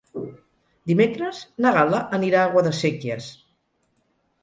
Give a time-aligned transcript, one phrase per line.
[0.91, 3.33] Dimecres na Gal·la anirà a Guadasséquies.